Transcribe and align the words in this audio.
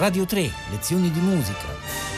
Radio 0.00 0.24
3, 0.24 0.50
lezioni 0.70 1.10
di 1.10 1.20
musica. 1.20 1.66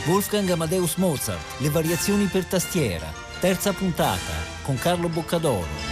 Wolfgang 0.07 0.49
Amadeus 0.51 0.95
Mozart, 0.99 1.59
le 1.59 1.69
variazioni 1.69 2.27
per 2.27 2.45
tastiera. 2.45 3.13
Terza 3.41 3.73
puntata 3.73 4.35
con 4.63 4.79
Carlo 4.79 5.09
Boccadoro. 5.09 5.92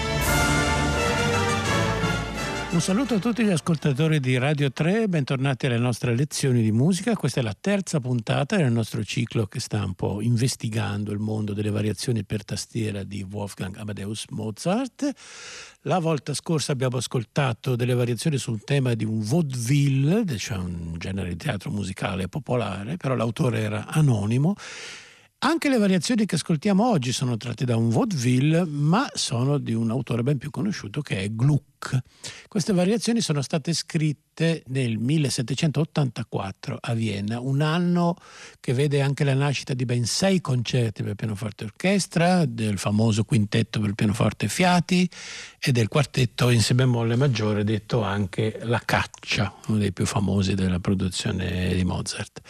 Un 2.72 2.80
saluto 2.80 3.14
a 3.14 3.18
tutti 3.18 3.44
gli 3.44 3.50
ascoltatori 3.50 4.20
di 4.20 4.38
Radio 4.38 4.70
3, 4.70 5.08
bentornati 5.08 5.66
alle 5.66 5.76
nostre 5.76 6.14
lezioni 6.14 6.62
di 6.62 6.70
musica. 6.70 7.16
Questa 7.16 7.40
è 7.40 7.42
la 7.42 7.56
terza 7.60 7.98
puntata 7.98 8.56
del 8.56 8.70
nostro 8.70 9.02
ciclo 9.02 9.46
che 9.46 9.58
sta 9.58 9.84
un 9.84 9.94
po' 9.94 10.20
investigando 10.20 11.10
il 11.10 11.18
mondo 11.18 11.52
delle 11.52 11.70
variazioni 11.70 12.22
per 12.22 12.44
tastiera 12.44 13.02
di 13.02 13.26
Wolfgang 13.28 13.76
Amadeus 13.76 14.26
Mozart. 14.28 15.10
La 15.82 15.98
volta 15.98 16.32
scorsa 16.32 16.70
abbiamo 16.70 16.98
ascoltato 16.98 17.74
delle 17.74 17.94
variazioni 17.94 18.38
sul 18.38 18.62
tema 18.62 18.94
di 18.94 19.04
un 19.04 19.20
vaudeville, 19.20 20.24
cioè 20.38 20.58
un 20.58 20.94
genere 20.96 21.30
di 21.30 21.36
teatro 21.36 21.72
musicale 21.72 22.28
popolare, 22.28 22.96
però 22.96 23.16
l'autore 23.16 23.62
era 23.62 23.86
anonimo 23.88 24.54
anche 25.42 25.70
le 25.70 25.78
variazioni 25.78 26.26
che 26.26 26.34
ascoltiamo 26.34 26.86
oggi 26.86 27.12
sono 27.12 27.38
tratte 27.38 27.64
da 27.64 27.76
un 27.76 27.88
vaudeville, 27.88 28.66
ma 28.66 29.08
sono 29.14 29.56
di 29.56 29.72
un 29.72 29.90
autore 29.90 30.22
ben 30.22 30.36
più 30.36 30.50
conosciuto 30.50 31.00
che 31.00 31.22
è 31.22 31.30
Gluck. 31.30 31.98
Queste 32.46 32.74
variazioni 32.74 33.22
sono 33.22 33.40
state 33.40 33.72
scritte 33.72 34.62
nel 34.66 34.98
1784 34.98 36.76
a 36.78 36.92
Vienna, 36.92 37.40
un 37.40 37.62
anno 37.62 38.16
che 38.60 38.74
vede 38.74 39.00
anche 39.00 39.24
la 39.24 39.32
nascita 39.32 39.72
di 39.72 39.86
ben 39.86 40.04
sei 40.04 40.42
concerti 40.42 41.02
per 41.02 41.14
pianoforte 41.14 41.64
e 41.64 41.66
orchestra, 41.68 42.44
del 42.44 42.76
famoso 42.76 43.24
quintetto 43.24 43.80
per 43.80 43.94
pianoforte 43.94 44.44
e 44.44 44.48
fiati 44.48 45.08
e 45.58 45.72
del 45.72 45.88
quartetto 45.88 46.50
in 46.50 46.60
si 46.60 46.74
bemolle 46.74 47.16
maggiore 47.16 47.64
detto 47.64 48.02
anche 48.02 48.58
La 48.64 48.82
Caccia, 48.84 49.54
uno 49.68 49.78
dei 49.78 49.92
più 49.92 50.04
famosi 50.04 50.52
della 50.54 50.80
produzione 50.80 51.74
di 51.74 51.84
Mozart. 51.84 52.42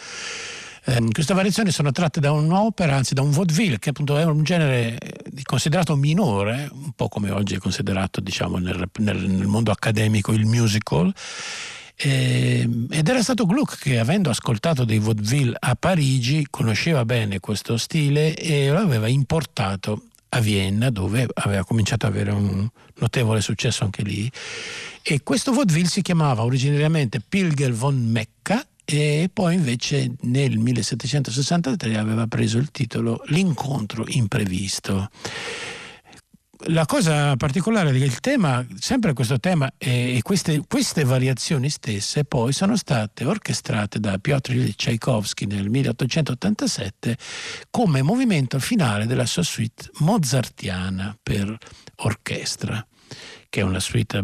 Eh, 0.83 1.07
queste 1.11 1.33
variazioni 1.33 1.71
sono 1.71 1.91
tratte 1.91 2.19
da 2.19 2.31
un'opera, 2.31 2.95
anzi 2.95 3.13
da 3.13 3.21
un 3.21 3.31
vaudeville, 3.31 3.77
che 3.77 3.89
appunto 3.89 4.17
è 4.17 4.23
un 4.23 4.43
genere 4.43 4.97
considerato 5.43 5.95
minore, 5.95 6.69
un 6.71 6.91
po' 6.93 7.07
come 7.07 7.29
oggi 7.29 7.55
è 7.55 7.59
considerato 7.59 8.19
diciamo, 8.19 8.57
nel, 8.57 8.89
nel, 8.97 9.29
nel 9.29 9.47
mondo 9.47 9.71
accademico 9.71 10.31
il 10.31 10.45
musical. 10.45 11.13
Eh, 11.95 12.67
ed 12.89 13.07
era 13.07 13.21
stato 13.21 13.45
Gluck 13.45 13.77
che 13.77 13.99
avendo 13.99 14.31
ascoltato 14.31 14.85
dei 14.85 14.97
vaudeville 14.97 15.55
a 15.59 15.75
Parigi 15.75 16.47
conosceva 16.49 17.05
bene 17.05 17.39
questo 17.39 17.77
stile 17.77 18.33
e 18.33 18.71
lo 18.71 18.79
aveva 18.79 19.07
importato 19.07 20.05
a 20.29 20.39
Vienna 20.39 20.89
dove 20.89 21.27
aveva 21.31 21.63
cominciato 21.63 22.07
ad 22.07 22.13
avere 22.13 22.31
un 22.31 22.67
notevole 22.95 23.41
successo 23.41 23.83
anche 23.83 24.01
lì 24.01 24.31
e 25.03 25.21
questo 25.21 25.51
vaudeville 25.51 25.89
si 25.89 26.01
chiamava 26.01 26.43
originariamente 26.43 27.19
Pilger 27.19 27.71
von 27.71 27.97
Mecca 27.97 28.65
e 28.85 29.29
poi 29.31 29.55
invece 29.55 30.11
nel 30.21 30.57
1763 30.57 31.97
aveva 31.97 32.27
preso 32.27 32.57
il 32.57 32.71
titolo 32.71 33.21
L'incontro 33.27 34.05
imprevisto. 34.07 35.09
La 36.65 36.85
cosa 36.85 37.35
particolare 37.37 37.91
del 37.91 38.19
tema, 38.19 38.63
sempre 38.77 39.13
questo 39.13 39.39
tema 39.39 39.71
e 39.79 40.19
queste, 40.21 40.61
queste, 40.67 41.03
variazioni 41.03 41.71
stesse 41.71 42.23
poi 42.23 42.53
sono 42.53 42.75
state 42.75 43.25
orchestrate 43.25 43.99
da 43.99 44.19
Piotr 44.19 44.75
Tchaikovsky 44.75 45.47
nel 45.47 45.69
1887 45.69 47.17
come 47.71 48.03
movimento 48.03 48.59
finale 48.59 49.07
della 49.07 49.25
sua 49.25 49.41
suite 49.41 49.89
mozartiana 49.99 51.17
per 51.23 51.57
orchestra, 51.95 52.85
che 53.49 53.59
è 53.61 53.63
una 53.63 53.79
suite 53.79 54.23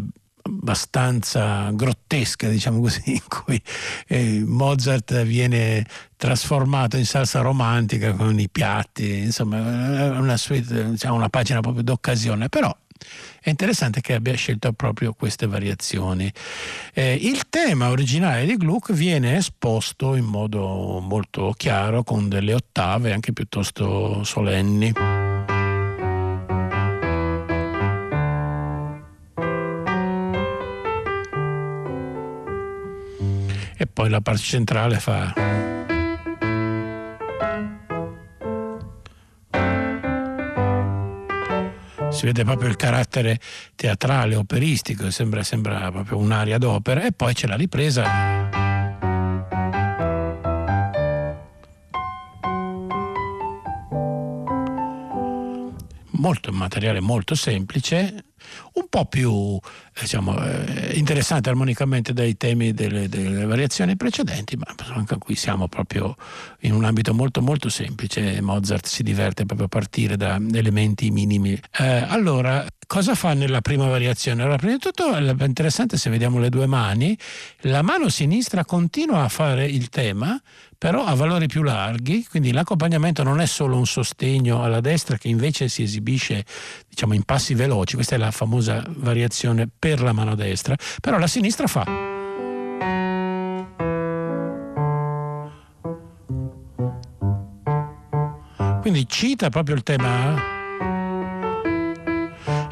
abbastanza 0.60 1.70
grottesca, 1.72 2.48
diciamo 2.48 2.80
così, 2.80 3.02
in 3.12 3.26
cui 3.28 3.60
eh, 4.06 4.42
Mozart 4.44 5.22
viene 5.22 5.86
trasformato 6.16 6.96
in 6.96 7.06
salsa 7.06 7.40
romantica 7.40 8.12
con 8.12 8.38
i 8.38 8.48
piatti, 8.48 9.18
insomma, 9.18 9.58
è 9.58 10.18
una, 10.18 10.36
suite, 10.36 10.90
diciamo, 10.90 11.14
una 11.14 11.28
pagina 11.28 11.60
proprio 11.60 11.82
d'occasione, 11.82 12.48
però 12.48 12.74
è 13.40 13.50
interessante 13.50 14.00
che 14.00 14.14
abbia 14.14 14.34
scelto 14.34 14.72
proprio 14.72 15.12
queste 15.12 15.46
variazioni. 15.46 16.30
Eh, 16.92 17.14
il 17.14 17.48
tema 17.48 17.90
originale 17.90 18.44
di 18.44 18.56
Gluck 18.56 18.92
viene 18.92 19.36
esposto 19.36 20.16
in 20.16 20.24
modo 20.24 20.98
molto 21.00 21.54
chiaro 21.56 22.02
con 22.02 22.28
delle 22.28 22.54
ottave 22.54 23.12
anche 23.12 23.32
piuttosto 23.32 24.24
solenni. 24.24 25.27
E 33.78 33.86
poi 33.86 34.10
la 34.10 34.20
parte 34.20 34.42
centrale 34.42 34.98
fa 34.98 35.32
si 42.18 42.26
vede 42.26 42.42
proprio 42.42 42.68
il 42.68 42.74
carattere 42.74 43.38
teatrale, 43.76 44.34
operistico, 44.34 45.08
sembra, 45.12 45.44
sembra 45.44 45.92
proprio 45.92 46.18
un'aria 46.18 46.58
d'opera. 46.58 47.04
E 47.04 47.12
poi 47.12 47.32
c'è 47.32 47.46
la 47.46 47.54
ripresa. 47.54 48.46
Molto 56.10 56.50
materiale 56.50 56.98
molto 56.98 57.36
semplice 57.36 58.24
un 58.74 58.86
po' 58.88 59.06
più 59.06 59.58
diciamo, 60.00 60.40
eh, 60.42 60.92
interessante 60.94 61.48
armonicamente 61.48 62.12
dai 62.12 62.36
temi 62.36 62.72
delle, 62.72 63.08
delle, 63.08 63.44
variazioni 63.44 63.96
precedenti, 63.96 64.56
ma 64.56 64.66
anche 64.94 65.18
qui 65.18 65.34
siamo 65.34 65.68
proprio 65.68 66.16
in 66.60 66.72
un 66.72 66.84
ambito 66.84 67.14
molto 67.14 67.42
molto 67.42 67.68
semplice. 67.68 68.40
Mozart 68.40 68.86
si 68.86 69.02
diverte 69.02 69.44
proprio 69.44 69.66
a 69.66 69.68
partire 69.68 70.16
da 70.16 70.40
elementi 70.52 71.10
minimi. 71.10 71.60
Eh, 71.78 71.84
allora, 71.84 72.64
cosa 72.86 73.14
fa 73.14 73.34
nella 73.34 73.60
prima 73.60 73.86
variazione? 73.86 74.42
Allora, 74.42 74.56
prima 74.56 74.72
di 74.74 74.78
tutto 74.78 75.14
è 75.14 75.44
interessante 75.44 75.96
se 75.96 76.10
vediamo 76.10 76.38
le 76.38 76.48
due 76.48 76.66
mani, 76.66 77.16
la 77.62 77.82
mano 77.82 78.08
sinistra 78.08 78.64
continua 78.64 79.24
a 79.24 79.28
fare 79.28 79.66
il 79.66 79.88
tema, 79.88 80.40
però 80.78 81.04
a 81.04 81.14
valori 81.14 81.48
più 81.48 81.62
larghi, 81.62 82.24
quindi 82.30 82.52
l'accompagnamento 82.52 83.24
non 83.24 83.40
è 83.40 83.46
solo 83.46 83.76
un 83.76 83.84
sostegno 83.84 84.62
alla 84.62 84.80
destra 84.80 85.18
che 85.18 85.26
invece 85.26 85.68
si 85.68 85.82
esibisce 85.82 86.44
diciamo, 86.88 87.14
in 87.14 87.24
passi 87.24 87.54
veloci, 87.54 87.96
questa 87.96 88.14
è 88.14 88.18
la 88.18 88.30
famosa 88.30 88.84
variazione 88.88 89.68
per 89.76 90.00
la 90.00 90.12
mano 90.12 90.36
destra, 90.36 90.76
però 91.00 91.18
la 91.18 91.26
sinistra 91.26 91.66
fa. 91.66 91.84
Quindi 98.80 99.06
cita 99.08 99.50
proprio 99.50 99.74
il 99.74 99.82
tema 99.82 100.56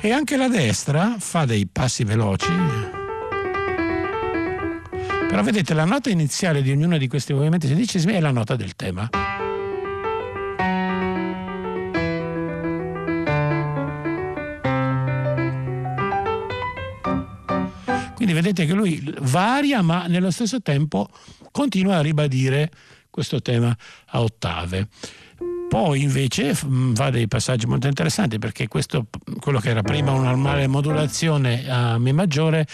e 0.01 0.13
anche 0.13 0.37
la 0.37 0.49
destra 0.49 1.17
fa 1.19 1.45
dei 1.45 1.67
passi 1.67 2.05
veloci. 2.05 2.96
Però 5.29 5.43
vedete 5.43 5.75
la 5.75 5.85
nota 5.85 6.09
iniziale 6.09 6.63
di 6.63 6.71
ognuno 6.71 6.97
di 6.99 7.09
questi 7.09 7.33
movimenti 7.33 7.67
sedicesimi 7.67 8.15
è 8.15 8.21
la 8.21 8.31
nota 8.31 8.57
del 8.57 8.75
tema. 8.75 9.09
Quindi 18.15 18.33
vedete 18.33 18.67
che 18.67 18.73
lui 18.73 19.15
varia 19.21 19.83
ma 19.83 20.07
nello 20.07 20.31
stesso 20.31 20.61
tempo 20.63 21.09
continua 21.53 21.97
a 21.97 22.01
ribadire 22.01 22.71
questo 23.11 23.41
tema 23.41 23.77
a 24.07 24.21
ottave. 24.21 24.89
Poi 25.77 26.01
invece 26.01 26.55
fa 26.55 27.11
dei 27.11 27.29
passaggi 27.29 27.67
molto 27.67 27.87
interessanti 27.87 28.39
perché 28.39 28.67
questo, 28.67 29.09
quello 29.39 29.59
che 29.59 29.69
era 29.69 29.83
prima 29.83 30.11
una 30.11 30.31
normale 30.31 30.67
modulazione 30.67 31.69
a 31.69 31.99
Mi 31.99 32.15
maggiore 32.15 32.67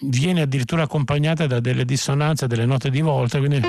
viene 0.00 0.40
addirittura 0.40 0.82
accompagnata 0.82 1.46
da 1.46 1.60
delle 1.60 1.84
dissonanze, 1.84 2.48
delle 2.48 2.66
note 2.66 2.90
di 2.90 3.00
volta. 3.00 3.38
Quindi... 3.38 3.62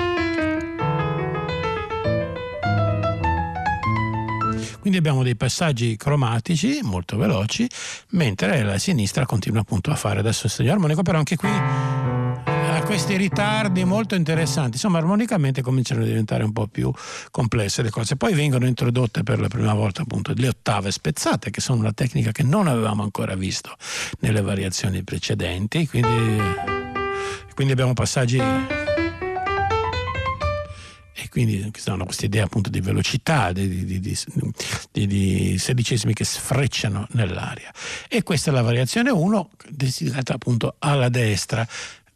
Quindi 4.80 4.98
abbiamo 4.98 5.22
dei 5.22 5.36
passaggi 5.36 5.96
cromatici 5.96 6.80
molto 6.82 7.16
veloci, 7.16 7.68
mentre 8.10 8.64
la 8.64 8.76
sinistra 8.78 9.24
continua 9.24 9.60
appunto 9.60 9.92
a 9.92 9.94
fare 9.94 10.18
adesso 10.18 10.46
il 10.46 10.52
segno 10.52 10.72
armonico, 10.72 11.02
però 11.02 11.18
anche 11.18 11.36
qui 11.36 11.48
questi 12.82 13.16
ritardi 13.16 13.84
molto 13.84 14.14
interessanti. 14.14 14.72
Insomma, 14.72 14.98
armonicamente 14.98 15.62
cominciano 15.62 16.02
a 16.02 16.04
diventare 16.04 16.44
un 16.44 16.52
po' 16.52 16.66
più 16.66 16.92
complesse 17.30 17.82
le 17.82 17.90
cose. 17.90 18.16
Poi 18.16 18.32
vengono 18.34 18.66
introdotte 18.66 19.22
per 19.22 19.40
la 19.40 19.48
prima 19.48 19.74
volta 19.74 20.02
appunto 20.02 20.32
le 20.34 20.48
ottave 20.48 20.90
spezzate, 20.90 21.50
che 21.50 21.60
sono 21.60 21.80
una 21.80 21.92
tecnica 21.92 22.32
che 22.32 22.42
non 22.42 22.66
avevamo 22.66 23.02
ancora 23.02 23.34
visto 23.34 23.76
nelle 24.20 24.40
variazioni 24.40 25.02
precedenti. 25.02 25.86
Quindi, 25.86 26.42
quindi 27.54 27.72
abbiamo 27.72 27.92
passaggi 27.92 28.40
e 31.22 31.28
quindi 31.28 31.70
hanno 31.86 32.04
questa 32.04 32.24
idea 32.24 32.44
appunto 32.44 32.70
di 32.70 32.80
velocità, 32.80 33.52
di, 33.52 33.84
di, 33.84 34.00
di, 34.00 35.06
di, 35.06 35.58
sedicesimi 35.58 36.14
che 36.14 36.24
sfrecciano 36.24 37.06
nell'aria. 37.10 37.70
E 38.08 38.22
questa 38.22 38.50
è 38.50 38.54
la 38.54 38.62
variazione 38.62 39.10
1 39.10 39.50
destinata 39.68 40.34
appunto 40.34 40.76
alla 40.78 41.10
destra. 41.10 41.66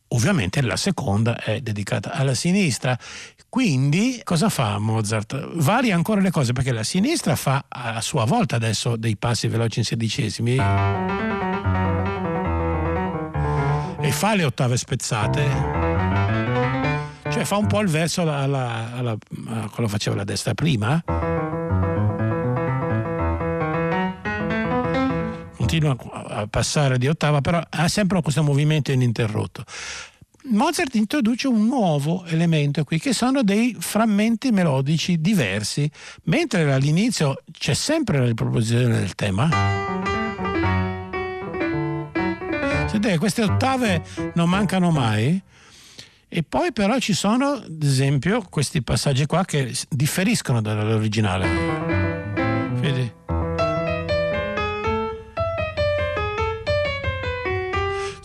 Ovviamente 0.09 0.61
la 0.63 0.77
seconda 0.77 1.37
è 1.37 1.61
dedicata 1.61 2.13
alla 2.13 2.35
sinistra. 2.35 2.99
Quindi 3.49 4.21
cosa 4.25 4.49
fa 4.49 4.79
Mozart? 4.79 5.53
Varia 5.55 5.95
ancora 5.95 6.21
le 6.21 6.31
cose 6.31 6.53
perché 6.53 6.73
la 6.73 6.83
sinistra 6.83 7.37
fa 7.37 7.65
a 7.69 8.01
sua 8.01 8.25
volta 8.25 8.57
adesso 8.57 8.97
dei 8.97 9.17
passi 9.17 9.47
veloci 9.47 9.79
in 9.79 9.85
sedicesimi 9.85 10.55
e 14.05 14.13
fa 14.13 14.35
le 14.35 14.45
ottave 14.45 14.77
spezzate. 14.77 15.43
Cioè 17.31 17.45
fa 17.45 17.57
un 17.57 17.67
po' 17.67 17.81
il 17.81 17.89
verso 17.89 18.23
alla, 18.23 18.39
alla, 18.39 18.93
alla, 18.95 19.19
quello 19.71 19.89
faceva 19.89 20.17
la 20.17 20.25
destra 20.25 20.55
prima. 20.55 21.03
Continua 25.75 25.97
a 26.29 26.47
passare 26.47 26.99
di 26.99 27.09
ottava, 27.09 27.41
però 27.41 27.61
ha 27.69 27.89
sempre 27.89 28.23
questo 28.23 28.45
movimento 28.45 28.93
ininterrotto. 28.93 29.65
Mozart 30.45 30.95
introduce 30.95 31.49
un 31.49 31.67
nuovo 31.67 32.25
elemento 32.27 32.85
qui, 32.85 33.01
che 33.01 33.13
sono 33.13 33.43
dei 33.43 33.75
frammenti 33.77 34.53
melodici 34.53 35.21
diversi, 35.21 35.91
mentre 36.25 36.73
all'inizio 36.73 37.43
c'è 37.51 37.75
sempre 37.75 38.19
la 38.19 38.27
riproposizione 38.27 38.99
del 38.99 39.17
tema. 39.17 39.49
Sentite, 42.87 43.19
queste 43.19 43.43
ottave 43.43 44.05
non 44.35 44.49
mancano 44.49 44.93
mai. 44.93 45.43
E 46.29 46.43
poi 46.45 46.73
però 46.73 47.01
ci 47.01 47.15
sono, 47.15 47.53
ad 47.53 47.83
esempio, 47.83 48.47
questi 48.49 48.81
passaggi 48.81 49.27
qua 49.27 49.45
che 49.45 49.75
differiscono 49.89 50.61
dall'originale. 50.61 51.49
Vedi? 52.75 53.23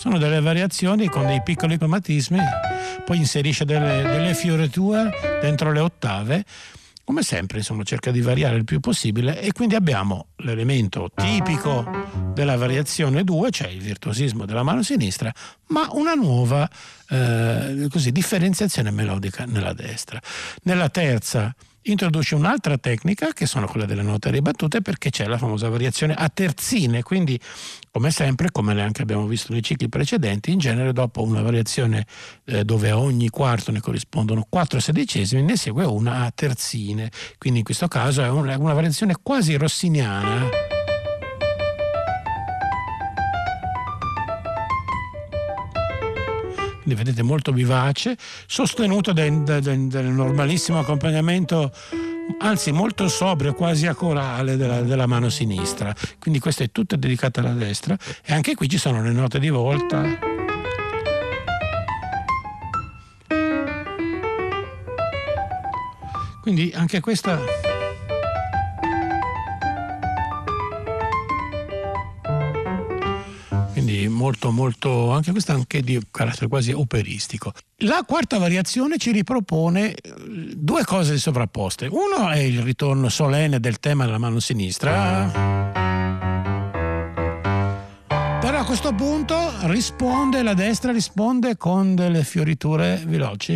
Sono 0.09 0.17
delle 0.17 0.41
variazioni 0.41 1.07
con 1.07 1.27
dei 1.27 1.43
piccoli 1.43 1.77
cromatismi, 1.77 2.39
poi 3.05 3.17
inserisce 3.17 3.63
delle, 3.63 4.01
delle 4.01 4.33
fioriture 4.33 5.11
dentro 5.39 5.71
le 5.71 5.79
ottave 5.81 6.45
come 7.03 7.21
sempre 7.21 7.57
insomma 7.59 7.83
cerca 7.83 8.09
di 8.09 8.21
variare 8.21 8.55
il 8.55 8.63
più 8.63 8.79
possibile 8.79 9.39
e 9.41 9.51
quindi 9.51 9.73
abbiamo 9.73 10.27
l'elemento 10.37 11.09
tipico 11.13 11.87
della 12.33 12.55
variazione 12.55 13.23
2, 13.23 13.51
cioè 13.51 13.67
il 13.67 13.81
virtuosismo 13.81 14.45
della 14.45 14.63
mano 14.63 14.83
sinistra, 14.83 15.31
ma 15.67 15.87
una 15.91 16.13
nuova 16.13 16.69
eh, 17.09 17.87
così, 17.89 18.11
differenziazione 18.11 18.91
melodica 18.91 19.45
nella 19.45 19.73
destra. 19.73 20.19
Nella 20.63 20.89
terza 20.89 21.53
introduce 21.83 22.35
un'altra 22.35 22.77
tecnica 22.77 23.31
che 23.33 23.45
sono 23.45 23.67
quelle 23.67 23.85
delle 23.85 24.01
note 24.01 24.29
ribattute 24.31 24.81
perché 24.81 25.09
c'è 25.09 25.25
la 25.25 25.37
famosa 25.37 25.69
variazione 25.69 26.13
a 26.13 26.29
terzine, 26.29 27.03
quindi 27.03 27.39
come 27.91 28.11
sempre, 28.11 28.51
come 28.51 28.79
anche 28.81 29.01
abbiamo 29.01 29.25
visto 29.25 29.53
nei 29.53 29.63
cicli 29.63 29.89
precedenti, 29.89 30.51
in 30.51 30.59
genere 30.59 30.93
dopo 30.93 31.23
una 31.23 31.41
variazione 31.41 32.05
eh, 32.45 32.63
dove 32.63 32.89
a 32.89 32.97
ogni 32.97 33.29
quarto 33.29 33.71
ne 33.71 33.79
corrispondono 33.79 34.45
quattro 34.47 34.79
sedicesimi, 34.79 35.41
ne 35.41 35.55
segue 35.55 35.85
una 35.85 36.25
a 36.25 36.31
terzine, 36.33 37.11
quindi 37.37 37.59
in 37.59 37.65
questo 37.65 37.87
caso 37.87 38.23
è 38.23 38.29
una, 38.29 38.57
una 38.57 38.73
variazione 38.73 39.15
quasi 39.21 39.55
rossiniana. 39.55 40.78
Vedete 46.95 47.23
molto 47.23 47.51
vivace, 47.51 48.17
sostenuto 48.47 49.13
dal 49.13 49.89
normalissimo 50.05 50.79
accompagnamento 50.79 51.71
anzi 52.39 52.71
molto 52.71 53.07
sobrio, 53.07 53.53
quasi 53.53 53.87
a 53.87 53.95
corale 53.95 54.55
della, 54.55 54.81
della, 54.81 55.07
mano 55.07 55.29
sinistra. 55.29 55.93
Quindi 56.19 56.39
questa 56.39 56.63
è 56.63 56.71
tutta 56.71 56.95
dedicata 56.95 57.41
alla 57.41 57.53
destra 57.53 57.97
e 58.23 58.33
anche 58.33 58.55
qui 58.55 58.69
ci 58.69 58.77
sono 58.77 59.01
le 59.01 59.11
note 59.11 59.39
di 59.39 59.49
volta. 59.49 60.37
Quindi 66.41 66.71
anche 66.73 66.99
questa 66.99 67.68
molto 74.19 74.51
molto 74.51 75.11
anche 75.11 75.31
questa 75.31 75.53
anche 75.53 75.81
di 75.81 75.97
carattere 76.11 76.47
quasi 76.47 76.73
operistico. 76.73 77.53
La 77.83 78.03
quarta 78.05 78.37
variazione 78.37 78.97
ci 78.97 79.11
ripropone 79.11 79.93
eh, 79.93 80.13
due 80.55 80.83
cose 80.83 81.17
sovrapposte. 81.17 81.87
Uno 81.87 82.29
è 82.29 82.39
il 82.39 82.61
ritorno 82.61 83.07
solenne 83.07 83.61
del 83.61 83.79
tema 83.79 84.03
della 84.03 84.17
mano 84.17 84.41
sinistra. 84.41 85.31
Però 88.41 88.59
a 88.59 88.65
questo 88.65 88.93
punto 88.93 89.35
risponde, 89.67 90.43
la 90.43 90.53
destra 90.53 90.91
risponde 90.91 91.55
con 91.55 91.95
delle 91.95 92.25
fioriture 92.25 93.01
veloci. 93.05 93.55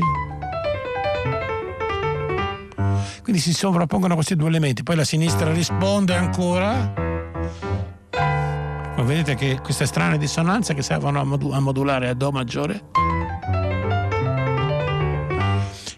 Quindi 3.21 3.41
si 3.41 3.53
sovrappongono 3.53 4.15
questi 4.15 4.35
due 4.35 4.47
elementi, 4.47 4.83
poi 4.83 4.95
la 4.95 5.03
sinistra 5.03 5.51
risponde 5.51 6.13
ancora 6.13 7.12
vedete 9.03 9.35
che 9.35 9.59
queste 9.61 9.85
strane 9.85 10.17
dissonanze 10.17 10.73
che 10.73 10.81
servono 10.81 11.19
a 11.19 11.59
modulare 11.59 12.09
a 12.09 12.13
Do 12.13 12.31
maggiore. 12.31 12.81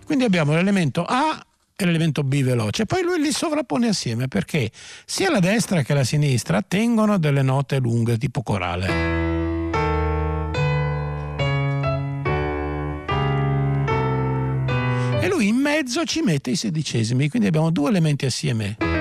Quindi 0.06 0.24
abbiamo 0.24 0.54
l'elemento 0.54 1.04
A 1.04 1.46
e 1.76 1.86
l'elemento 1.86 2.24
B 2.24 2.42
veloce, 2.42 2.86
poi 2.86 3.04
lui 3.04 3.20
li 3.20 3.32
sovrappone 3.32 3.90
assieme 3.90 4.30
perché 4.30 4.72
sia 5.06 5.30
la 5.30 5.40
destra 5.40 5.82
che 5.82 5.94
la 5.94 6.06
sinistra 6.06 6.62
tengono 6.62 7.18
delle 7.18 7.42
note 7.42 7.80
lunghe 7.80 8.18
tipo 8.18 8.42
corale. 8.42 8.88
E 15.20 15.28
lui 15.28 15.48
in 15.48 15.58
mezzo 15.58 16.06
ci 16.06 16.22
mette 16.22 16.52
i 16.52 16.56
sedicesimi, 16.56 17.28
quindi 17.28 17.48
abbiamo 17.48 17.72
due 17.72 17.90
elementi 17.90 18.26
assieme. 18.26 18.95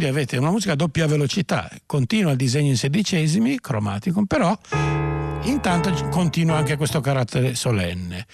Quindi 0.00 0.18
avete 0.18 0.38
una 0.38 0.50
musica 0.50 0.72
a 0.72 0.76
doppia 0.76 1.06
velocità, 1.06 1.68
continua 1.84 2.30
il 2.30 2.38
disegno 2.38 2.70
in 2.70 2.76
sedicesimi, 2.78 3.60
cromatico, 3.60 4.24
però 4.24 4.58
intanto 5.42 5.92
continua 6.08 6.56
anche 6.56 6.78
questo 6.78 7.00
carattere 7.00 7.54
solenne 7.54 8.24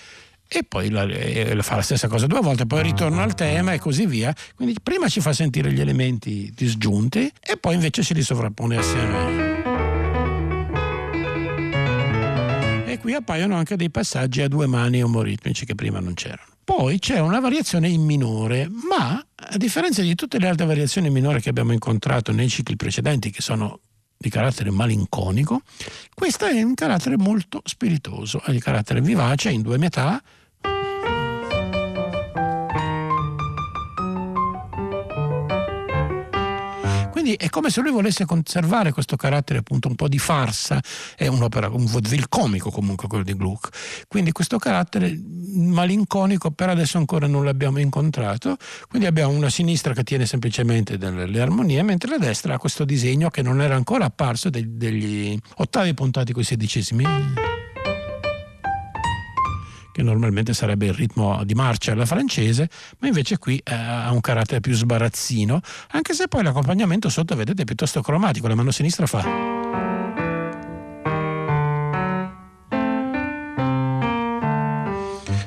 e 0.47 0.63
poi 0.63 0.91
la, 0.91 1.03
eh, 1.07 1.61
fa 1.63 1.75
la 1.75 1.83
stessa 1.83 2.07
cosa 2.07 2.29
due 2.29 2.39
volte, 2.39 2.67
poi 2.67 2.85
ritorna 2.85 3.25
al 3.25 3.35
tema 3.35 3.73
e 3.73 3.81
così 3.81 4.07
via. 4.07 4.33
Quindi 4.55 4.77
prima 4.81 5.09
ci 5.09 5.21
fa 5.21 5.33
sentire 5.33 5.73
gli 5.73 5.81
elementi 5.81 6.53
disgiunti 6.55 7.33
e 7.41 7.57
poi 7.57 7.75
invece 7.75 8.05
si 8.05 8.15
li 8.15 8.23
sovrappone 8.23 8.77
assieme. 8.77 9.65
E 12.87 12.99
qui 13.01 13.13
appaiono 13.13 13.57
anche 13.57 13.75
dei 13.75 13.91
passaggi 13.91 14.41
a 14.41 14.47
due 14.47 14.69
mani 14.69 15.03
omoritmici 15.03 15.67
che 15.67 15.75
prima 15.75 15.99
non 15.99 16.15
c'erano. 16.15 16.56
Poi 16.67 16.99
c'è 16.99 17.21
una 17.21 17.39
variazione 17.39 17.89
in 17.89 18.03
minore, 18.03 18.69
ma 18.69 19.25
a 19.35 19.57
differenza 19.57 20.03
di 20.03 20.17
tutte 20.17 20.41
le 20.41 20.49
altre 20.49 20.67
variazioni 20.67 21.11
minori 21.11 21.41
che 21.41 21.49
abbiamo 21.49 21.73
incontrato 21.73 22.33
nei 22.33 22.49
cicli 22.49 22.75
precedenti, 22.75 23.31
che 23.31 23.41
sono 23.41 23.79
di 24.19 24.29
carattere 24.31 24.71
malinconico, 24.71 25.61
questa 26.13 26.49
è 26.49 26.61
un 26.63 26.75
carattere 26.75 27.17
molto 27.17 27.61
spiritoso, 27.65 28.41
ha 28.43 28.51
di 28.51 28.59
carattere 28.59 29.01
vivace 29.01 29.51
in 29.51 29.63
due 29.63 29.79
metà, 29.79 30.21
Quindi 37.27 37.45
è 37.45 37.51
come 37.51 37.71
se 37.71 37.81
lui 37.81 37.91
volesse 37.91 38.25
conservare 38.25 38.93
questo 38.93 39.17
carattere 39.17 39.59
appunto 39.59 39.89
un 39.89 39.97
po' 39.97 40.07
di 40.07 40.17
farsa, 40.17 40.81
è 41.17 41.27
un'opera, 41.27 41.69
un 41.69 41.85
vaudeville 41.85 42.27
comico 42.29 42.71
comunque 42.71 43.09
quello 43.09 43.25
di 43.25 43.35
Gluck. 43.35 44.05
Quindi 44.07 44.31
questo 44.31 44.59
carattere 44.59 45.21
malinconico 45.57 46.53
per 46.53 46.69
adesso 46.69 46.99
ancora 46.99 47.27
non 47.27 47.45
l'abbiamo 47.45 47.81
incontrato, 47.81 48.57
quindi 48.89 49.09
abbiamo 49.09 49.33
una 49.33 49.51
sinistra 49.51 49.93
che 49.93 50.05
tiene 50.05 50.25
semplicemente 50.25 50.99
delle 50.99 51.41
armonie, 51.41 51.83
mentre 51.83 52.11
la 52.11 52.19
destra 52.19 52.55
ha 52.55 52.59
questo 52.59 52.85
disegno 52.85 53.29
che 53.29 53.43
non 53.43 53.61
era 53.61 53.75
ancora 53.75 54.05
apparso 54.05 54.49
degli 54.49 55.37
ottavi 55.57 55.95
puntati 55.95 56.33
con 56.33 56.43
i 56.43 56.45
sedicesimi 56.45 57.05
che 59.97 60.03
normalmente 60.03 60.53
sarebbe 60.53 60.85
il 60.85 60.93
ritmo 60.93 61.43
di 61.45 61.55
marcia 61.55 61.93
alla 61.93 62.05
francese, 62.05 62.69
ma 62.99 63.07
invece 63.07 63.39
qui 63.39 63.57
eh, 63.65 63.73
ha 63.73 64.13
un 64.13 64.21
carattere 64.21 64.61
più 64.61 64.75
sbarazzino, 64.75 65.59
anche 65.93 66.13
se 66.13 66.29
poi 66.29 66.43
l'accompagnamento 66.43 67.09
sotto, 67.09 67.35
vedete, 67.35 67.63
è 67.63 67.65
piuttosto 67.65 68.03
cromatico, 68.03 68.47
la 68.47 68.55
mano 68.55 68.71
sinistra 68.71 69.07
fa... 69.07 69.25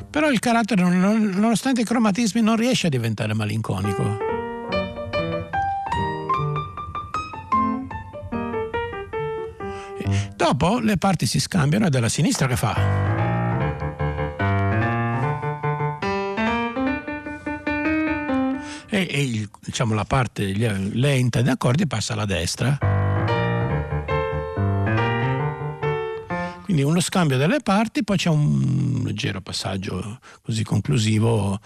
Però 0.10 0.32
il 0.32 0.39
carattere, 0.39 0.82
nonostante 0.82 1.82
i 1.82 1.86
cromatismi, 1.86 2.41
non 2.41 2.56
riesce 2.56 2.88
a 2.88 2.89
diventare 2.89 3.36
malinconico. 3.36 4.18
Dopo 10.36 10.79
le 10.79 10.98
parti 10.98 11.27
si 11.27 11.39
scambiano 11.39 11.86
ed 11.86 11.94
è 11.94 12.00
la 12.00 12.10
sinistra 12.10 12.48
che 12.48 12.56
fa. 12.56 13.19
E, 19.00 19.08
e 19.10 19.24
il, 19.24 19.50
diciamo, 19.62 19.94
la 19.94 20.06
parte 20.06 20.51
lenta 20.53 21.41
di 21.41 21.50
accordi 21.50 21.88
passa 21.88 22.13
alla 22.13 22.25
destra. 22.25 22.77
Quindi 26.63 26.84
uno 26.84 27.00
scambio 27.00 27.38
delle 27.38 27.62
parti, 27.62 28.03
poi 28.03 28.18
c'è 28.18 28.29
un 28.29 29.01
leggero 29.03 29.41
passaggio 29.41 30.20
così 30.41 30.63
conclusivo 30.63 31.60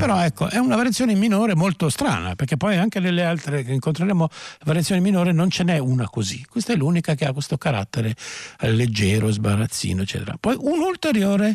Però 0.00 0.18
ecco, 0.18 0.48
è 0.48 0.56
una 0.56 0.76
variazione 0.76 1.14
minore 1.14 1.54
molto 1.54 1.90
strana, 1.90 2.34
perché 2.34 2.56
poi 2.56 2.78
anche 2.78 3.00
nelle 3.00 3.22
altre 3.22 3.62
che 3.62 3.72
incontreremo, 3.72 4.28
variazioni 4.64 5.02
minore 5.02 5.32
non 5.32 5.50
ce 5.50 5.62
n'è 5.62 5.76
una 5.76 6.08
così. 6.08 6.42
Questa 6.48 6.72
è 6.72 6.76
l'unica 6.76 7.14
che 7.14 7.26
ha 7.26 7.32
questo 7.34 7.58
carattere 7.58 8.14
leggero, 8.60 9.30
sbarazzino, 9.30 10.00
eccetera. 10.00 10.38
Poi 10.40 10.56
un 10.58 10.80
ulteriore 10.80 11.54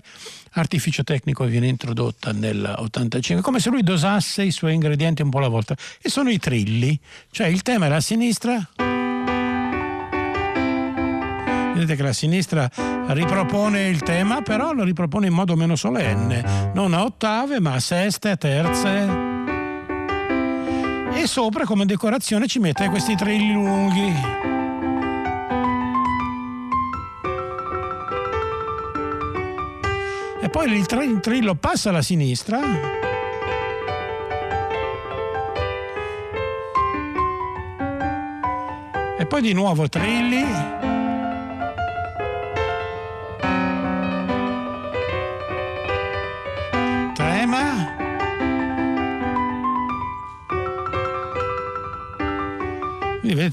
artificio 0.51 1.03
tecnico 1.03 1.43
viene 1.45 1.67
introdotta 1.67 2.31
nell'85, 2.33 3.41
come 3.41 3.59
se 3.59 3.71
lui 3.71 3.81
dosasse 3.81 4.43
i 4.43 4.51
suoi 4.51 4.75
ingredienti 4.75 5.23
un 5.23 5.31
po' 5.31 5.39
alla 5.39 5.47
volta, 5.47 5.75
e 5.99 6.07
sono 6.09 6.29
i 6.29 6.37
trilli, 6.37 6.99
cioè 7.31 7.47
il 7.47 7.63
tema 7.63 7.87
era 7.87 7.95
a 7.95 8.01
sinistra 8.01 8.69
Vedete 11.75 11.97
che 11.97 12.03
la 12.03 12.13
sinistra 12.13 12.69
ripropone 13.07 13.89
il 13.89 14.01
tema, 14.01 14.41
però 14.41 14.71
lo 14.71 14.85
ripropone 14.85 15.27
in 15.27 15.33
modo 15.33 15.57
meno 15.57 15.75
solenne, 15.75 16.71
non 16.73 16.93
a 16.93 17.03
ottave 17.03 17.59
ma 17.59 17.73
a 17.73 17.79
seste, 17.81 18.29
a 18.29 18.37
terze. 18.37 19.33
E 21.15 21.27
sopra 21.27 21.65
come 21.65 21.85
decorazione 21.85 22.47
ci 22.47 22.59
mette 22.59 22.87
questi 22.87 23.15
trilli 23.15 23.51
lunghi. 23.51 24.13
E 30.41 30.49
poi 30.49 30.71
il 30.71 31.19
trillo 31.19 31.55
passa 31.55 31.89
alla 31.89 32.01
sinistra 32.01 32.59
e 39.17 39.25
poi 39.25 39.41
di 39.41 39.51
nuovo 39.51 39.89
trilli 39.89 40.94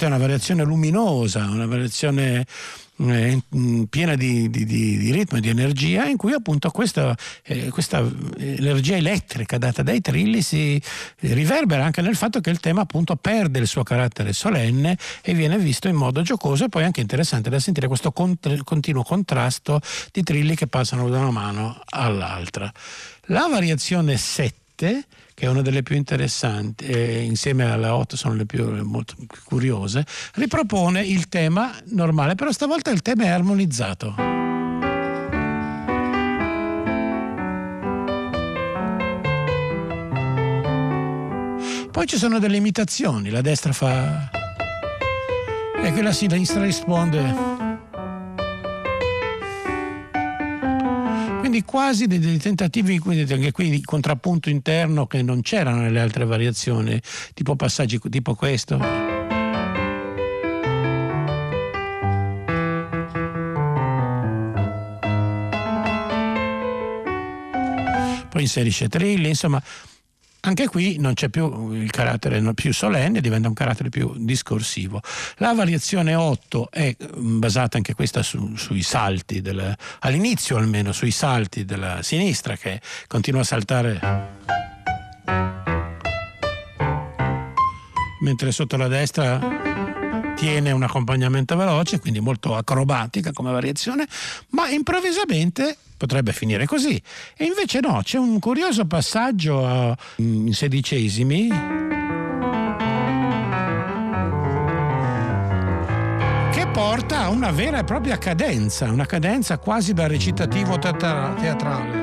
Vedete 0.02 0.06
una 0.06 0.18
variazione 0.18 0.64
luminosa, 0.64 1.44
una 1.44 1.66
variazione 1.66 2.44
eh, 2.96 3.40
piena 3.88 4.16
di, 4.16 4.50
di, 4.50 4.64
di, 4.64 5.12
ritmo 5.12 5.38
e 5.38 5.40
di 5.40 5.48
energia 5.48 6.06
in 6.06 6.16
cui 6.16 6.32
appunto 6.32 6.70
questa, 6.70 7.16
eh, 7.44 7.68
questa, 7.68 8.04
energia 8.38 8.96
elettrica 8.96 9.58
data 9.58 9.84
dai 9.84 10.00
trilli 10.00 10.42
si 10.42 10.80
riverbera 11.20 11.84
anche 11.84 12.00
nel 12.00 12.16
fatto 12.16 12.40
che 12.40 12.50
il 12.50 12.58
tema 12.58 12.80
appunto 12.80 13.14
perde 13.14 13.60
il 13.60 13.68
suo 13.68 13.84
carattere 13.84 14.32
solenne 14.32 14.98
e 15.22 15.34
viene 15.34 15.56
visto 15.56 15.86
in 15.86 15.94
modo 15.94 16.22
giocoso 16.22 16.64
e 16.64 16.68
poi 16.68 16.82
anche 16.82 17.00
interessante 17.00 17.48
da 17.48 17.60
sentire 17.60 17.86
questo 17.86 18.10
cont- 18.10 18.64
continuo 18.64 19.04
contrasto 19.04 19.80
di 20.10 20.24
trilli 20.24 20.56
che 20.56 20.66
passano 20.66 21.08
da 21.08 21.18
una 21.18 21.30
mano 21.30 21.80
all'altra. 21.90 22.72
La 23.26 23.46
variazione 23.48 24.16
7 24.16 24.61
che 24.88 25.46
è 25.46 25.46
una 25.46 25.62
delle 25.62 25.82
più 25.82 25.94
interessanti, 25.94 26.84
e 26.86 27.22
insieme 27.22 27.70
alla 27.70 27.94
8 27.94 28.16
sono 28.16 28.34
le 28.34 28.46
più, 28.46 28.64
molto 28.84 29.14
curiose, 29.44 30.04
ripropone 30.34 31.02
il 31.02 31.28
tema 31.28 31.72
normale, 31.86 32.34
però 32.34 32.50
stavolta 32.50 32.90
il 32.90 33.02
tema 33.02 33.24
è 33.24 33.28
armonizzato. 33.28 34.14
Poi 41.90 42.06
ci 42.06 42.16
sono 42.16 42.38
delle 42.38 42.56
imitazioni, 42.56 43.30
la 43.30 43.42
destra 43.42 43.72
fa... 43.72 44.30
e 45.82 45.92
che 45.92 46.02
la 46.02 46.12
sinistra 46.12 46.62
risponde 46.62 47.51
quindi 51.52 51.68
quasi 51.68 52.06
dei, 52.06 52.18
dei 52.18 52.38
tentativi 52.38 52.98
anche 53.04 53.52
qui 53.52 53.68
di 53.68 53.82
contrappunto 53.82 54.48
interno 54.48 55.06
che 55.06 55.20
non 55.20 55.42
c'erano 55.42 55.82
nelle 55.82 56.00
altre 56.00 56.24
variazioni, 56.24 56.98
tipo 57.34 57.56
passaggi 57.56 58.00
tipo 58.08 58.34
questo. 58.34 58.78
Poi 68.30 68.40
inserisce 68.40 68.88
trilli, 68.88 69.28
insomma 69.28 69.62
anche 70.44 70.66
qui 70.66 70.98
non 70.98 71.14
c'è 71.14 71.28
più 71.28 71.72
il 71.72 71.90
carattere 71.90 72.42
più 72.54 72.72
solenne, 72.72 73.20
diventa 73.20 73.48
un 73.48 73.54
carattere 73.54 73.90
più 73.90 74.12
discorsivo. 74.16 75.00
La 75.36 75.52
variazione 75.52 76.14
8 76.14 76.68
è 76.70 76.96
mm, 77.16 77.38
basata 77.38 77.76
anche 77.76 77.94
questa 77.94 78.22
su, 78.22 78.56
sui 78.56 78.82
salti, 78.82 79.40
del, 79.40 79.76
all'inizio 80.00 80.56
almeno, 80.56 80.92
sui 80.92 81.12
salti 81.12 81.64
della 81.64 82.02
sinistra 82.02 82.56
che 82.56 82.80
continua 83.06 83.42
a 83.42 83.44
saltare 83.44 84.00
mentre 88.20 88.52
sotto 88.52 88.76
la 88.76 88.88
destra 88.88 89.91
tiene 90.34 90.70
un 90.72 90.82
accompagnamento 90.82 91.56
veloce, 91.56 91.98
quindi 92.00 92.20
molto 92.20 92.54
acrobatica 92.54 93.32
come 93.32 93.52
variazione, 93.52 94.06
ma 94.50 94.68
improvvisamente 94.68 95.76
potrebbe 95.96 96.32
finire 96.32 96.66
così. 96.66 97.00
E 97.36 97.44
invece 97.44 97.80
no, 97.80 98.00
c'è 98.02 98.18
un 98.18 98.38
curioso 98.38 98.84
passaggio 98.86 99.66
a, 99.66 99.96
mm, 100.20 100.46
in 100.48 100.54
sedicesimi. 100.54 101.48
che 106.52 106.66
porta 106.66 107.20
a 107.20 107.28
una 107.30 107.50
vera 107.50 107.78
e 107.78 107.84
propria 107.84 108.18
cadenza, 108.18 108.90
una 108.90 109.06
cadenza 109.06 109.58
quasi 109.58 109.94
da 109.94 110.06
recitativo 110.06 110.78
teatrale. 110.78 112.01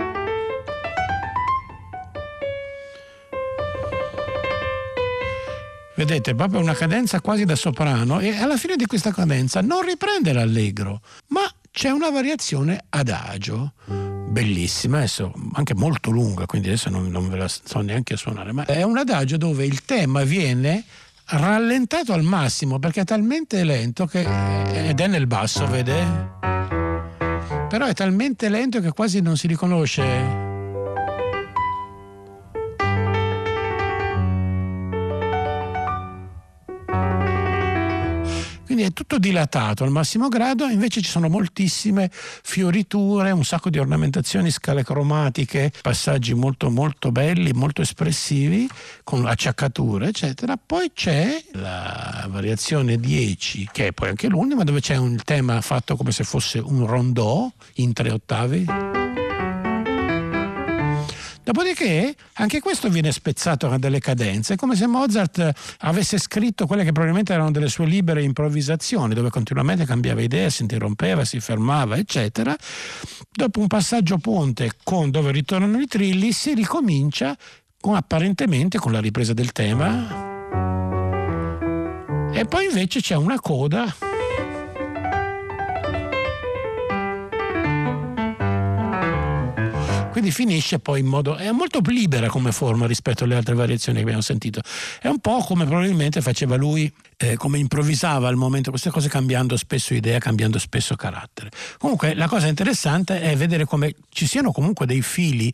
Vedete, 6.00 6.34
proprio 6.34 6.62
una 6.62 6.76
cadenza 6.76 7.20
quasi 7.20 7.44
da 7.44 7.58
soprano 7.58 8.22
e 8.22 8.38
alla 8.38 8.56
fine 8.56 8.78
di 8.78 8.86
questa 8.86 9.12
cadenza 9.12 9.60
non 9.60 9.82
riprende 9.82 10.32
l'allegro, 10.32 11.02
ma 11.28 11.42
c'è 11.70 11.90
una 11.90 12.10
variazione 12.10 12.86
adagio, 12.88 13.74
bellissima, 13.86 15.00
adesso 15.00 15.34
anche 15.52 15.76
molto 15.76 16.10
lunga, 16.10 16.46
quindi 16.46 16.70
adesso 16.70 16.90
non, 16.90 17.08
non 17.08 17.28
ve 17.28 17.36
la 17.36 17.50
so 17.50 17.82
neanche 17.82 18.16
suonare, 18.16 18.54
ma 18.54 18.64
è 18.64 18.82
un 18.84 18.98
adagio 18.98 19.36
dove 19.36 19.66
il 19.66 19.84
tema 19.84 20.24
viene 20.24 20.86
rallentato 21.26 22.14
al 22.14 22.24
massimo 22.24 22.80
perché 22.80 23.02
è 23.02 23.04
talmente 23.04 23.62
lento 23.66 24.06
che, 24.06 24.22
ed 24.22 25.02
è 25.02 25.08
nel 25.08 25.28
basso, 25.28 25.68
vede? 25.68 26.38
Però 27.68 27.86
è 27.86 27.94
talmente 27.94 28.48
lento 28.48 28.80
che 28.80 28.94
quasi 28.94 29.20
non 29.20 29.36
si 29.36 29.48
riconosce 29.48 30.48
tutto 39.00 39.18
dilatato 39.18 39.86
al 39.86 39.92
massimo 39.92 40.28
grado, 40.28 40.66
invece 40.66 41.02
ci 41.02 41.10
sono 41.10 41.30
moltissime 41.30 42.10
fioriture, 42.12 43.32
un 43.32 43.46
sacco 43.46 43.70
di 43.70 43.80
ornamentazioni, 43.80 44.52
scale 44.52 44.84
cromatiche, 44.84 45.72
passaggi 45.82 46.34
molto 46.34 46.70
molto 46.70 47.10
belli, 47.10 47.54
molto 47.54 47.82
espressivi, 47.82 48.68
con 49.06 49.26
acciaccature, 49.26 50.10
eccetera. 50.10 50.60
Poi 50.64 50.92
c'è 50.94 51.42
la 51.54 52.28
variazione 52.30 52.98
10, 52.98 53.70
che 53.72 53.88
è 53.88 53.92
poi 53.94 54.10
anche 54.10 54.28
l'ultima, 54.28 54.66
dove 54.66 54.82
c'è 54.82 54.98
un 54.98 55.18
tema 55.24 55.62
fatto 55.62 55.96
come 55.96 56.12
se 56.12 56.26
fosse 56.26 56.60
un 56.60 56.86
rondò 56.86 57.50
in 57.76 57.94
tre 57.94 58.12
ottavi. 58.12 58.99
Dopodiché 61.52 62.16
anche 62.34 62.60
questo 62.60 62.90
viene 62.90 63.12
spezzato 63.12 63.72
a 63.72 63.80
delle 63.80 63.98
cadenze, 63.98 64.56
come 64.56 64.76
se 64.76 64.86
Mozart 64.86 65.52
avesse 65.80 66.20
scritto 66.20 66.68
quelle 66.68 66.84
che 66.84 66.92
probabilmente 66.92 67.34
erano 67.34 67.50
delle 67.50 67.70
sue 67.70 67.88
libere 67.88 68.22
improvvisazioni, 68.22 69.16
dove 69.16 69.32
continuamente 69.32 69.84
cambiava 69.84 70.22
idea, 70.22 70.48
si 70.52 70.62
interrompeva, 70.62 71.26
si 71.26 71.40
fermava, 71.40 71.98
eccetera. 71.98 72.56
Dopo 73.32 73.62
un 73.62 73.66
passaggio 73.66 74.20
ponte 74.20 74.74
con 74.84 75.10
dove 75.10 75.32
ritornano 75.32 75.80
i 75.80 75.88
trilli, 75.88 76.34
si 76.34 76.54
ricomincia 76.54 77.36
con, 77.80 77.96
apparentemente 77.96 78.78
con 78.78 78.92
la 78.92 79.02
ripresa 79.02 79.34
del 79.34 79.52
tema. 79.52 80.28
E 82.32 82.46
poi 82.46 82.66
invece 82.66 83.02
c'è 83.02 83.16
una 83.16 83.40
coda 83.40 83.92
quindi 90.20 90.36
finisce 90.36 90.80
poi 90.80 91.00
in 91.00 91.06
modo 91.06 91.38
è 91.38 91.50
molto 91.52 91.80
libera 91.86 92.28
come 92.28 92.52
forma 92.52 92.86
rispetto 92.86 93.24
alle 93.24 93.36
altre 93.36 93.56
variazioni 93.56 94.00
che 94.00 94.04
abbiamo 94.04 94.22
sentito. 94.22 94.62
È 95.00 95.08
un 95.08 95.20
po' 95.20 95.38
come 95.40 95.66
probabilmente 95.66 96.22
faceva 96.22 96.58
lui 96.58 96.92
eh, 97.16 97.38
come 97.38 97.58
improvvisava 97.58 98.28
al 98.28 98.36
momento 98.36 98.70
queste 98.70 98.90
cose 98.90 99.08
cambiando 99.08 99.56
spesso 99.56 99.94
idea 99.94 100.20
cambiando 100.20 100.60
spesso 100.60 100.96
carattere. 100.96 101.52
Comunque 101.78 102.16
la 102.16 102.28
cosa 102.28 102.48
interessante 102.48 103.22
è 103.22 103.34
vedere 103.38 103.64
come 103.64 103.96
ci 104.10 104.28
siano 104.28 104.52
comunque 104.52 104.86
dei 104.86 105.02
fili 105.02 105.54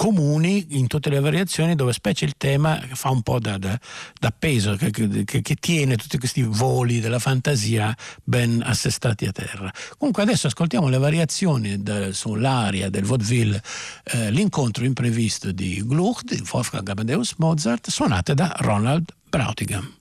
comuni 0.00 0.78
in 0.78 0.86
tutte 0.86 1.10
le 1.10 1.20
variazioni 1.20 1.74
dove 1.74 1.92
specie 1.92 2.24
il 2.24 2.32
tema 2.38 2.80
fa 2.94 3.10
un 3.10 3.20
po' 3.20 3.38
da, 3.38 3.58
da, 3.58 3.78
da 4.18 4.30
peso, 4.30 4.74
che, 4.74 4.90
che, 4.90 5.42
che, 5.42 5.54
tiene 5.56 5.96
tutti 5.96 6.16
questi 6.16 6.40
voli 6.40 7.00
della 7.00 7.18
fantasia 7.18 7.94
ben 8.24 8.62
assestati 8.64 9.26
a 9.26 9.32
terra. 9.32 9.70
Comunque 9.98 10.22
adesso 10.22 10.46
ascoltiamo 10.46 10.88
le 10.88 10.96
variazioni 10.96 11.82
del, 11.82 12.14
sull'aria 12.14 12.88
del 12.88 13.04
vaudeville, 13.04 13.62
eh, 14.04 14.30
l'incontro 14.30 14.86
imprevisto 14.86 15.52
di 15.52 15.84
Gluck, 15.84 16.24
di 16.24 16.42
Wolfgang 16.50 16.88
Amadeus 16.88 17.34
Mozart, 17.36 17.90
suonate 17.90 18.32
da 18.32 18.54
Ronald 18.56 19.12
Brautigam. 19.28 19.98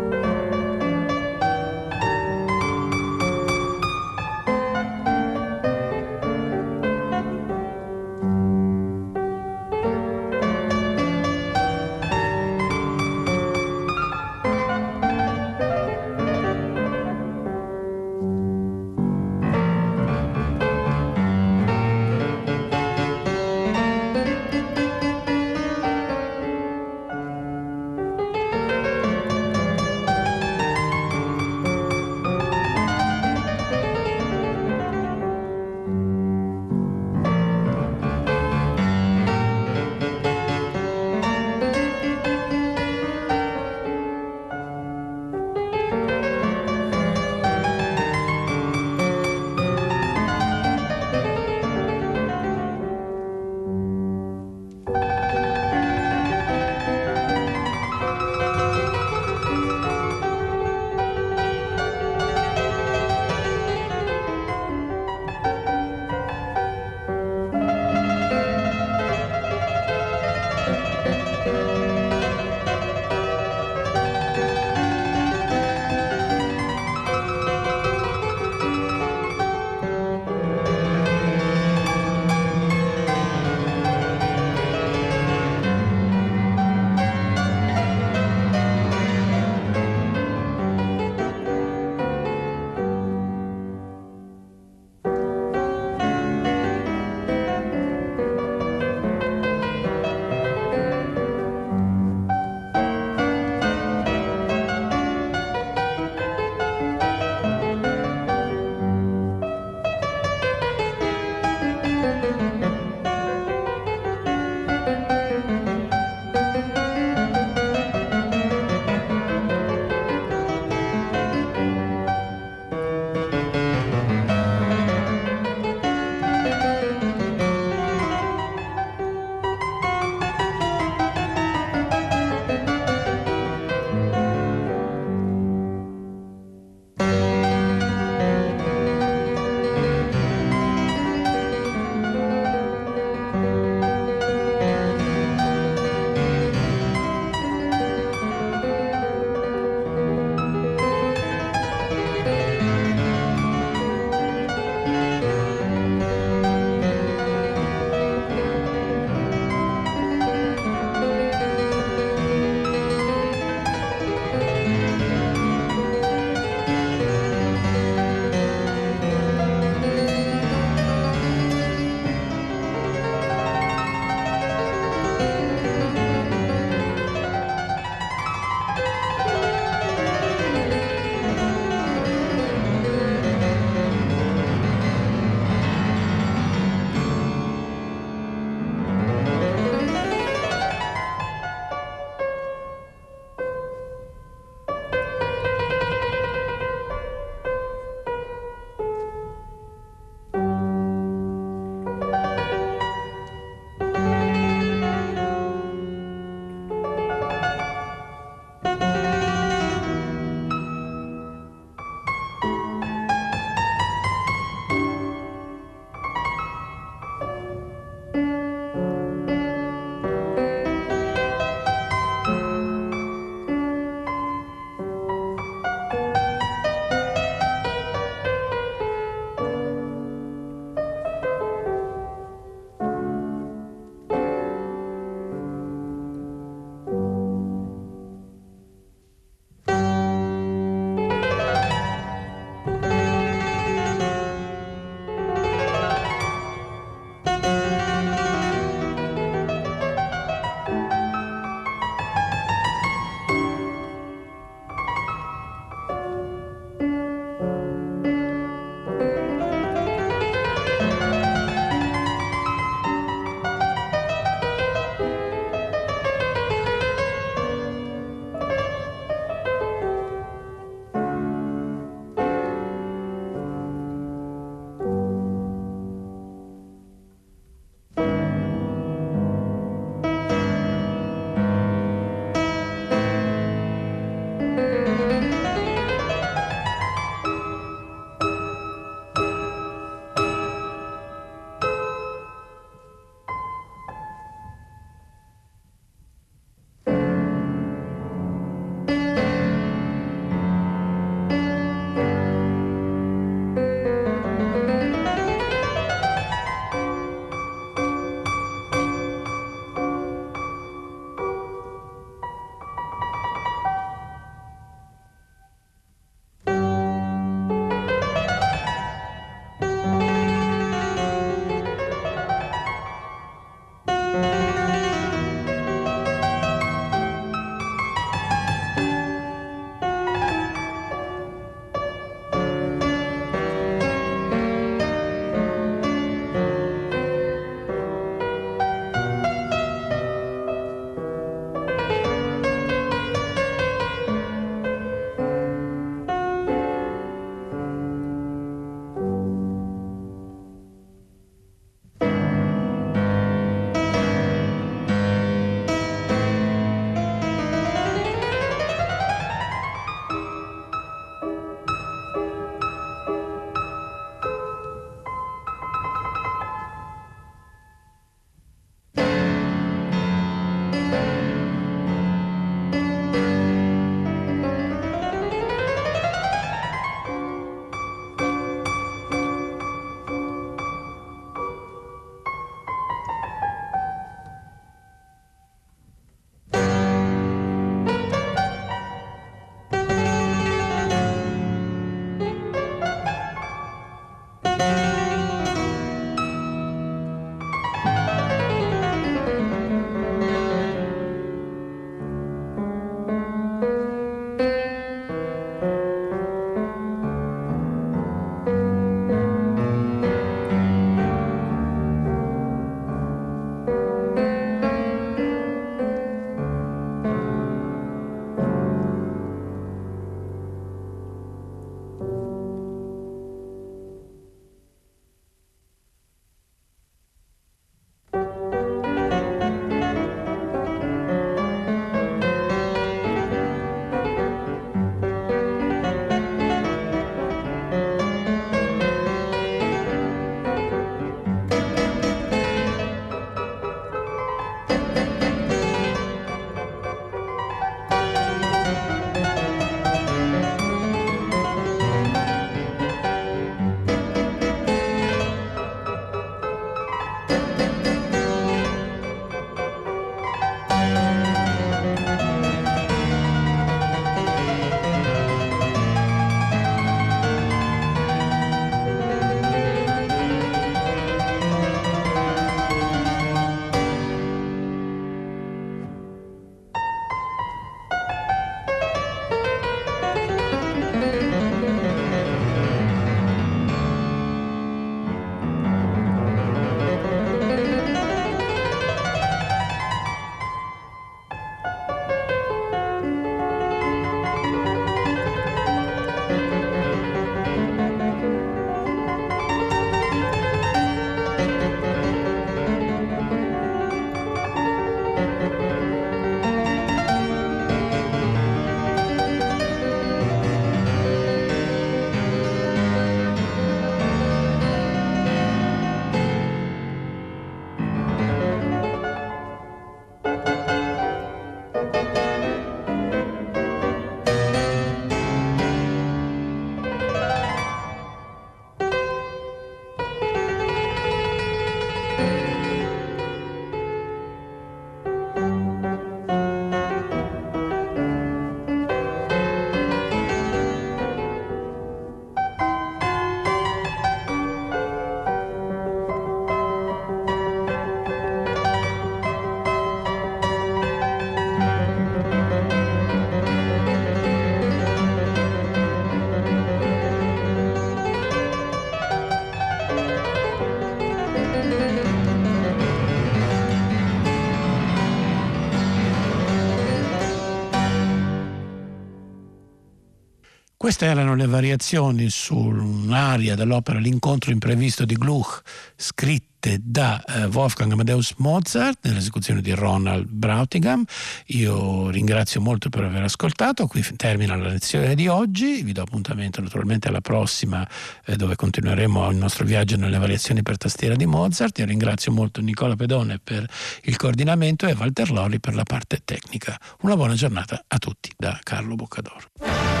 Queste 570.81 571.05
erano 571.05 571.35
le 571.35 571.45
variazioni 571.45 572.31
su 572.31 572.55
un'aria 572.55 573.53
dell'opera 573.53 573.99
L'incontro 573.99 574.51
imprevisto 574.51 575.05
di 575.05 575.13
Gluck, 575.13 575.61
scritte 575.95 576.79
da 576.81 577.23
eh, 577.23 577.45
Wolfgang 577.45 577.91
Amadeus 577.91 578.33
Mozart 578.37 578.97
nell'esecuzione 579.03 579.61
di 579.61 579.73
Ronald 579.73 580.27
Brautigam. 580.27 581.05
Io 581.49 582.09
ringrazio 582.09 582.61
molto 582.61 582.89
per 582.89 583.03
aver 583.03 583.21
ascoltato, 583.21 583.85
qui 583.85 584.03
termina 584.15 584.55
la 584.55 584.69
lezione 584.69 585.13
di 585.13 585.27
oggi, 585.27 585.83
vi 585.83 585.91
do 585.91 586.01
appuntamento 586.01 586.61
naturalmente 586.61 587.09
alla 587.09 587.21
prossima 587.21 587.87
eh, 588.25 588.35
dove 588.35 588.55
continueremo 588.55 589.29
il 589.29 589.37
nostro 589.37 589.65
viaggio 589.65 589.97
nelle 589.97 590.17
variazioni 590.17 590.63
per 590.63 590.77
tastiera 590.77 591.15
di 591.15 591.27
Mozart. 591.27 591.77
Io 591.77 591.85
ringrazio 591.85 592.31
molto 592.31 592.59
Nicola 592.59 592.95
Pedone 592.95 593.37
per 593.37 593.69
il 594.05 594.17
coordinamento 594.17 594.87
e 594.87 594.93
Walter 594.93 595.29
Loli 595.29 595.59
per 595.59 595.75
la 595.75 595.83
parte 595.83 596.21
tecnica. 596.25 596.75
Una 597.01 597.15
buona 597.15 597.35
giornata 597.35 597.83
a 597.87 597.99
tutti 597.99 598.31
da 598.35 598.59
Carlo 598.63 598.95
Boccadoro. 598.95 600.00